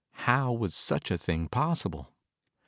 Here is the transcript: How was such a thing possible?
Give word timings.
How 0.25 0.51
was 0.51 0.73
such 0.73 1.11
a 1.11 1.17
thing 1.19 1.47
possible? 1.47 2.11